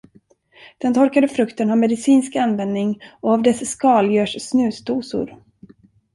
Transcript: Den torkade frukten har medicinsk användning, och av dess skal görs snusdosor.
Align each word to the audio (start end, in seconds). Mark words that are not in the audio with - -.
Den 0.81 0.93
torkade 0.93 1.27
frukten 1.27 1.69
har 1.69 1.75
medicinsk 1.75 2.35
användning, 2.35 2.99
och 3.21 3.31
av 3.31 3.43
dess 3.43 3.69
skal 3.69 4.11
görs 4.13 4.41
snusdosor. 4.41 5.37